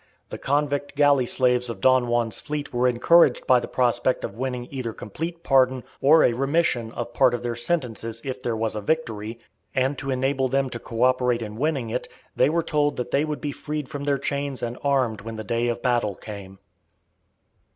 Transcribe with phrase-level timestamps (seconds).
[0.31, 4.67] The convict galley slaves of Don Juan's fleet were encouraged by the prospect of winning
[4.71, 8.81] either complete pardon or a remission of part of their sentences if there was a
[8.81, 9.37] victory,
[9.75, 13.23] and to enable them to co operate in winning it, they were told that they
[13.23, 16.57] would be freed from their chains and armed when the day of battle came.